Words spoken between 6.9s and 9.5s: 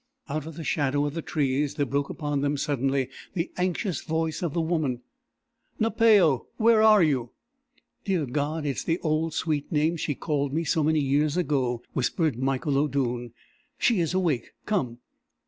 you?" "Dear God, it is the old,